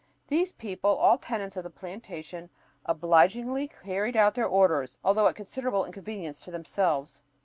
These 0.29 0.53
people, 0.53 0.89
all 0.89 1.19
tenants 1.19 1.55
of 1.57 1.63
the 1.63 1.69
plantation, 1.69 2.49
obligingly 2.87 3.67
carried 3.67 4.17
out 4.17 4.33
their 4.33 4.47
orders, 4.47 4.97
although 5.03 5.27
at 5.27 5.35
considerable 5.35 5.85
inconvenience 5.85 6.39
to 6.39 6.49
themselves. 6.49 7.21